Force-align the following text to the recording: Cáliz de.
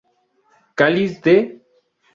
Cáliz 0.79 1.13
de. 1.23 1.35